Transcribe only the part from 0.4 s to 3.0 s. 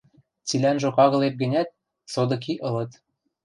–Цилӓнжок агылеп гӹнят, содыки ылыт.